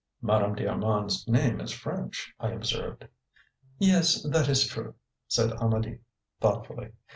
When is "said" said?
5.27-5.51